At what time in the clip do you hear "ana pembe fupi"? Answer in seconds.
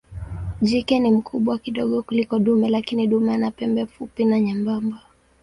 3.33-4.25